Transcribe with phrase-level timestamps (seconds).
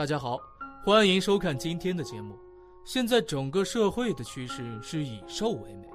[0.00, 0.40] 大家好，
[0.82, 2.34] 欢迎收看今天的节目。
[2.86, 5.86] 现在整个社会的趋势是以瘦为美，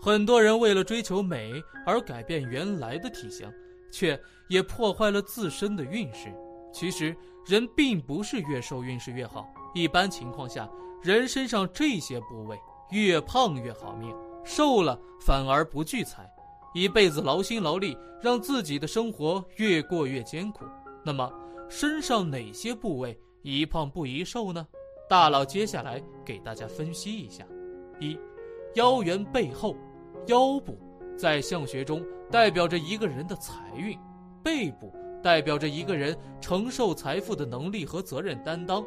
[0.00, 3.48] 很多人为了追求美而改变原来的体型，
[3.88, 6.34] 却也破坏了自身的运势。
[6.74, 9.46] 其实人并不是越瘦运势越好，
[9.76, 10.68] 一般情况下，
[11.00, 12.58] 人身上这些部位
[12.90, 14.12] 越胖越好命，
[14.44, 16.28] 瘦了反而不聚财，
[16.74, 20.64] 一辈子劳心劳力，让自己的生活越过越艰苦。
[21.04, 21.32] 那么
[21.68, 23.16] 身上哪些部位？
[23.42, 24.66] 宜胖不宜瘦呢？
[25.08, 27.44] 大佬接下来给大家分析一下：
[28.00, 28.16] 一，
[28.74, 29.76] 腰圆背后，
[30.28, 30.78] 腰部
[31.16, 33.98] 在相学中代表着一个人的财运，
[34.44, 38.84] 背部代表着一个人承受财富的能力和责任担当。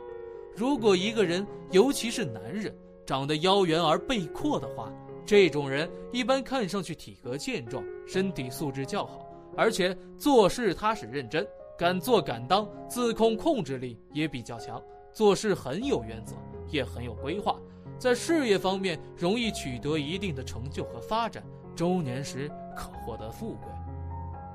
[0.55, 2.73] 如果一个人，尤其是男人，
[3.05, 4.89] 长得腰圆而背阔的话，
[5.25, 11.45] 这种人一般看上去体格健壮，身体素质较好，而且做事踏实认真。
[11.77, 14.81] 敢做敢当，自控控制力也比较强，
[15.11, 16.35] 做事很有原则，
[16.69, 17.59] 也很有规划，
[17.99, 21.43] 在事业方面容易取得一定的成就和发展，
[21.75, 23.67] 中年时可获得富贵。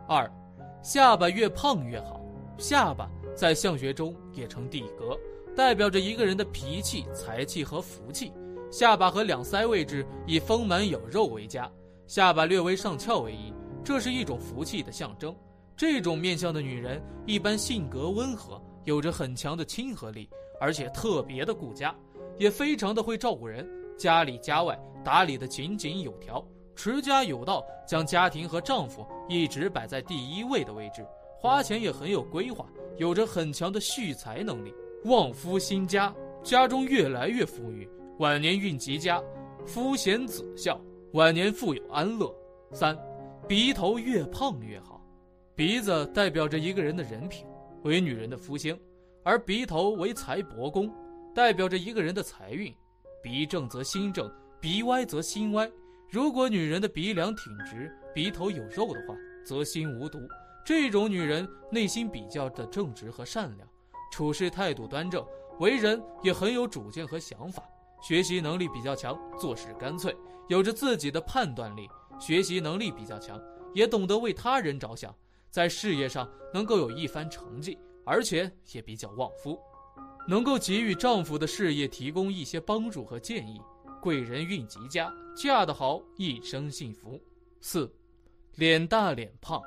[0.09, 0.31] 二，
[0.83, 2.21] 下巴越胖越好，
[2.57, 5.19] 下巴在相学中也称地格，
[5.55, 8.33] 代表着一个人的脾气、财气和福气。
[8.71, 11.71] 下巴和两腮位置以丰满有肉为佳，
[12.07, 13.53] 下巴略微上翘为宜，
[13.85, 15.35] 这是一种福气的象征。
[15.81, 20.29] 这种面相的女人一般性格温和，有着很强的亲和力，
[20.61, 21.97] 而且特别的顾家，
[22.37, 31.03] 也非常的会照顾人，家里家外打理的井井有条，持家有道，将家庭和丈夫一直摆在第一位的位置，
[31.39, 32.67] 花钱也很有规划，
[32.99, 34.75] 有着很强的蓄财能力，
[35.07, 39.19] 旺夫兴家，家中越来越富裕，晚年运极佳，
[39.65, 40.79] 夫贤子孝，
[41.15, 42.31] 晚年富有安乐。
[42.71, 42.95] 三，
[43.49, 44.90] 鼻头越胖越好。
[45.61, 47.45] 鼻子代表着一个人的人品，
[47.83, 48.81] 为女人的福星，
[49.23, 50.91] 而鼻头为财帛宫，
[51.35, 52.75] 代表着一个人的财运。
[53.23, 55.71] 鼻正则心正，鼻歪则心歪。
[56.09, 59.15] 如果女人的鼻梁挺直，鼻头有肉的话，
[59.45, 60.19] 则心无毒。
[60.65, 63.69] 这种女人内心比较的正直和善良，
[64.11, 65.23] 处事态度端正，
[65.59, 67.63] 为人也很有主见和想法，
[68.01, 70.17] 学习能力比较强，做事干脆，
[70.49, 71.87] 有着自己的判断力，
[72.19, 73.39] 学习能力比较强，
[73.75, 75.15] 也懂得为他人着想。
[75.51, 79.59] 在事业上能够有一番成绩，而且也比较旺夫，
[80.29, 83.61] 能够给予丈夫的事业提供一些帮助和建议，
[84.01, 87.21] 贵人运极佳，嫁得好一生幸福。
[87.61, 87.93] 四，
[88.55, 89.61] 脸大脸胖，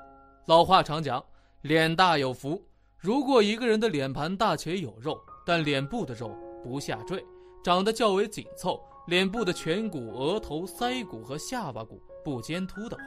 [0.47, 1.23] 老话常讲，
[1.61, 2.61] 脸大有福。
[2.97, 6.33] 如果一个人的脸盘大且有肉，但脸部的肉
[6.63, 7.23] 不下坠，
[7.61, 13.03] 长得较为紧凑，脸部的颧骨、额头、腮骨和下巴骨不尖凸的话。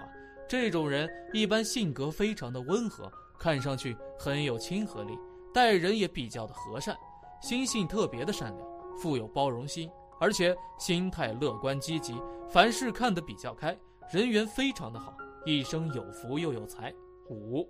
[0.48, 5.18] 这种人一般性格非常的温和，看上去很有亲和力，
[5.52, 6.96] 待人也比较的和善，
[7.40, 9.90] 心性特别的善良，富有包容心，
[10.20, 12.14] 而且心态乐观积极，
[12.48, 13.76] 凡事看得比较开，
[14.10, 16.94] 人缘非常的好，一生有福又有财。
[17.28, 17.66] 五，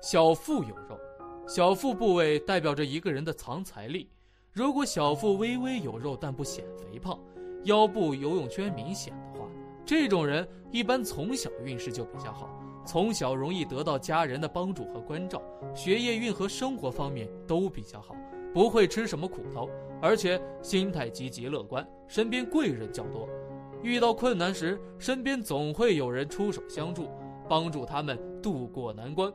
[0.00, 0.96] 小腹有肉，
[1.48, 4.08] 小腹部位代表着一个人的藏财力，
[4.52, 7.18] 如果小腹微微有肉但不显肥胖，
[7.64, 9.29] 腰部游泳圈明显的。
[9.84, 12.48] 这种人一般从小运势就比较好，
[12.86, 15.42] 从小容易得到家人的帮助和关照，
[15.74, 18.14] 学业运和生活方面都比较好，
[18.54, 19.68] 不会吃什么苦头，
[20.00, 23.28] 而且心态积极乐观，身边贵人较多，
[23.82, 27.08] 遇到困难时身边总会有人出手相助，
[27.48, 29.32] 帮助他们渡过难关，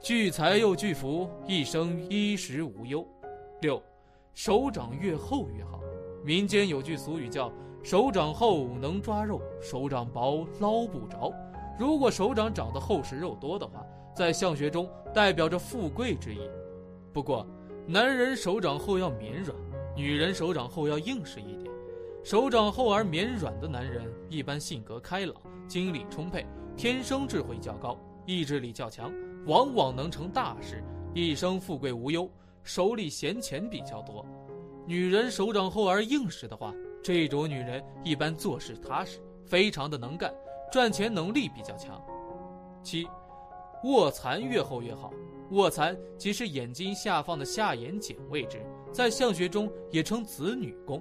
[0.00, 3.06] 聚财又聚福，一生衣食无忧。
[3.62, 3.82] 六，
[4.34, 5.80] 手掌越厚越好，
[6.22, 7.50] 民间有句俗语叫。
[7.86, 11.32] 手掌厚能抓肉，手掌薄捞不着。
[11.78, 13.80] 如果手掌长得厚实肉多的话，
[14.12, 16.40] 在相学中代表着富贵之意。
[17.12, 17.46] 不过，
[17.86, 19.56] 男人手掌厚要绵软，
[19.94, 21.72] 女人手掌厚要硬实一点。
[22.24, 25.36] 手掌厚而绵软的男人一般性格开朗，
[25.68, 26.44] 精力充沛，
[26.76, 27.96] 天生智慧较高，
[28.26, 29.12] 意志力较强，
[29.46, 30.82] 往往能成大事，
[31.14, 32.28] 一生富贵无忧，
[32.64, 34.26] 手里闲钱比较多。
[34.86, 36.72] 女人手掌厚而硬实的话。
[37.02, 40.34] 这种女人一般做事踏实，非常的能干，
[40.72, 42.04] 赚钱能力比较强。
[42.82, 43.06] 七，
[43.84, 45.12] 卧蚕越厚越好。
[45.50, 48.60] 卧蚕即是眼睛下方的下眼睑位置，
[48.90, 51.00] 在相学中也称子女宫，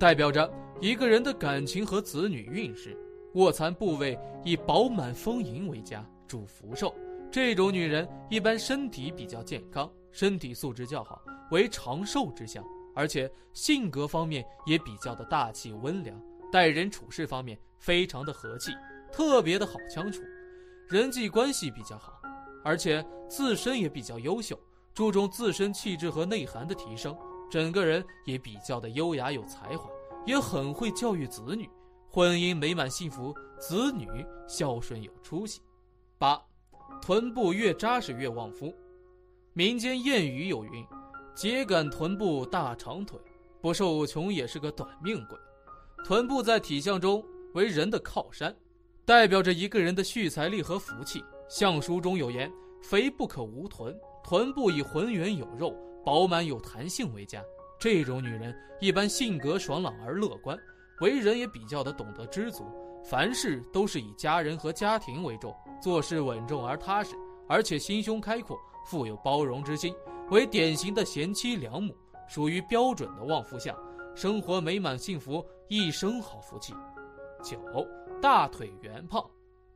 [0.00, 2.96] 代表着一个人的感情和子女运势。
[3.34, 6.92] 卧蚕部位以饱满丰盈为佳，主福寿。
[7.30, 11.22] 这种女人一般身体比较健康，身体素质较好，
[11.52, 12.64] 为长寿之相。
[12.94, 16.20] 而且性格方面也比较的大气温良，
[16.50, 18.72] 待人处事方面非常的和气，
[19.12, 20.22] 特别的好相处，
[20.88, 22.20] 人际关系比较好，
[22.64, 24.58] 而且自身也比较优秀，
[24.92, 27.16] 注重自身气质和内涵的提升，
[27.50, 29.88] 整个人也比较的优雅有才华，
[30.26, 31.68] 也很会教育子女，
[32.08, 34.06] 婚姻美满幸福，子女
[34.48, 35.60] 孝顺有出息。
[36.18, 36.40] 八，
[37.00, 38.74] 臀部越扎实越旺夫。
[39.52, 40.84] 民间谚语有云
[41.40, 43.18] ：“秸秆臀部大长腿，
[43.62, 45.38] 不受穷也是个短命鬼。”
[46.04, 48.54] 臀部在体相中为人的靠山，
[49.06, 51.24] 代表着一个人的蓄财力和福气。
[51.48, 52.52] 相书中有言
[52.84, 57.42] ：“肥不可无臀，臀部以浑圆有肉。”饱满有弹性为佳，
[57.78, 60.58] 这种女人一般性格爽朗而乐观，
[61.00, 62.66] 为人也比较的懂得知足，
[63.02, 67.16] 凡事都是以家人和家庭为重，做事稳重而踏实，
[67.48, 69.94] 而且心胸开阔，富有包容之心，
[70.30, 71.92] 为典型的贤妻良母，
[72.28, 73.76] 属于标准的旺夫相，
[74.14, 76.72] 生活美满幸福，一生好福气。
[77.42, 77.58] 九，
[78.22, 79.28] 大腿圆胖，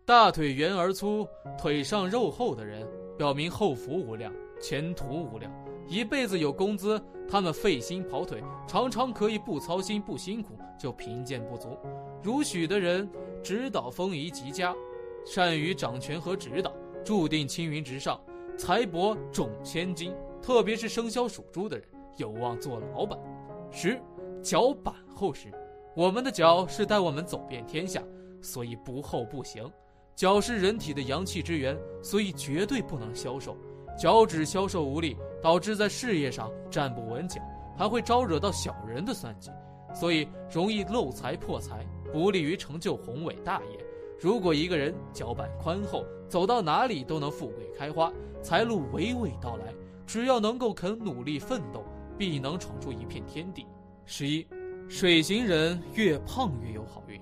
[0.05, 1.27] 大腿圆而粗，
[1.59, 2.87] 腿上肉厚的人，
[3.19, 5.51] 表明后福无量，前途无量。
[5.89, 11.77] 一辈子有工资，他们费心跑腿，常常可以不操心不辛苦就贫贱不足。
[12.23, 13.11] 如许的人，
[13.43, 14.73] 指导风仪极佳，
[15.27, 16.73] 善于掌权和指导，
[17.05, 18.21] 注定青云直上，
[18.57, 20.15] 财帛重千斤。
[20.45, 21.89] 特别是生肖属猪的人，
[22.19, 23.19] 有望做老板。
[23.71, 23.99] 十，
[24.43, 25.51] 脚板厚实。
[25.97, 28.03] 我们的脚是带我们走遍天下，
[28.43, 29.67] 所以不厚不行。
[30.15, 33.57] 脚是人体的阳气之源，所以绝对不能消瘦。
[33.99, 35.17] 脚趾消瘦无力。
[35.43, 37.39] 导致在事业上站不稳脚，
[37.77, 39.51] 还会招惹到小人的算计，
[39.95, 43.79] 所以容易漏财破财，不利于成就宏伟大业。
[44.19, 48.11] 如果一个人脚板宽厚，走到哪里都能富贵开花，
[48.41, 49.75] 财路娓娓道来。
[50.07, 51.85] 只要能够肯努力奋斗，
[52.19, 53.67] 必能闯出一片天地。
[54.05, 54.47] 十一，
[54.89, 57.21] 水型人越胖越有好运。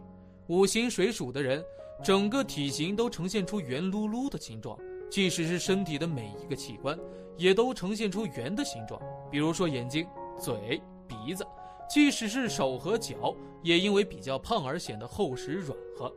[0.48, 1.64] 五行水属的人，
[2.02, 4.78] 整个体型都呈现出圆碌碌的形状。
[5.08, 6.98] 即使是身体的每一个器官，
[7.36, 9.00] 也都呈现出圆的形状，
[9.30, 10.06] 比如说眼睛、
[10.38, 11.44] 嘴、鼻子；
[11.88, 16.10] 即使是手和脚，也因为比较胖而显得厚实软和。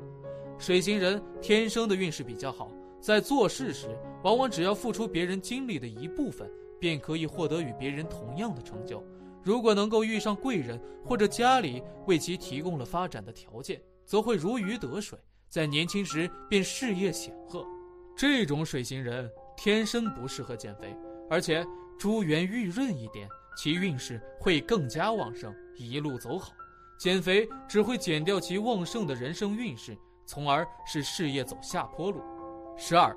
[0.58, 2.72] 水型人天生的运势比较好，
[3.06, 9.06] 在做事时，往往只要付出别人精力的一部分，便可以获得与别人同样的成就。
[9.44, 15.20] 如果能够遇上贵人，或者家里为其提供了发展的条件，则会如鱼得水，
[15.52, 17.64] 在年轻时便事业显赫。
[18.18, 20.98] 这种水型人天生不适合减肥，
[21.30, 21.64] 而且
[22.00, 26.54] 珠圆玉润一点，其运势会更加旺盛，一路走好。
[26.98, 32.20] 减肥只会减掉其旺盛的人生运势，从而使事业走下坡路。
[32.78, 33.16] 十二，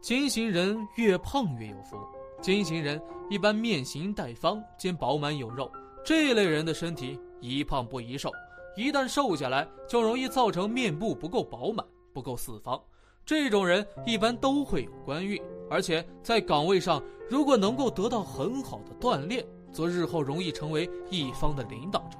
[0.00, 1.96] 金型人越胖越有福。
[2.40, 5.70] 金型人一般面型带方，兼饱满有肉，
[6.04, 8.30] 这类人的身体宜胖不宜瘦，
[8.76, 11.84] 一旦瘦下来，就容易造成面部不够饱满，
[12.14, 12.80] 不够四方。
[13.26, 22.16] 这种人一般都会有官运，而且在岗位上如果能够得到很好的锻炼，则日后容易成为一方的领导者。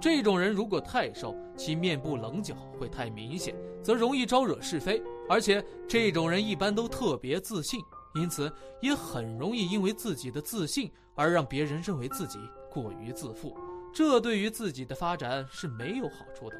[0.00, 5.02] 这种人如果太瘦，其面部棱角会太明显，则容易招惹是非。
[5.28, 7.80] 而且这种人一般都特别自信，
[8.14, 8.50] 因此
[8.80, 12.38] 也很容易因为自己的自信而让别人认为自己
[12.70, 13.56] 过于自负，
[13.92, 16.56] 这对于自己的发展是没有好处的。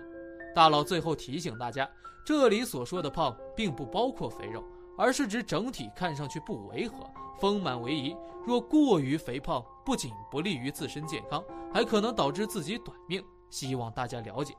[0.55, 1.89] 大佬最后提醒大家。
[2.25, 4.63] 这里所说的胖，并不包括肥肉，
[4.99, 6.97] 而是指整体看上去不违和、
[7.41, 8.15] 丰满为宜。
[8.45, 13.25] 若过于肥胖，不仅不利于自身健康，还可能导致自己短命。
[13.51, 14.55] 希望大家了解。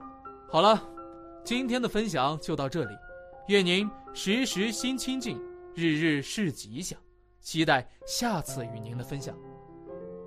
[0.50, 0.82] 好了，
[1.44, 2.96] 今天的分享就到这里，
[3.48, 5.40] 愿您时时心清静，
[5.76, 6.98] 日日是吉祥。
[7.42, 9.36] 期待下次与您的分享。